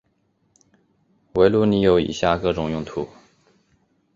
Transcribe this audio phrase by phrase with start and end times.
[1.33, 3.07] 围炉里有以下各种用途。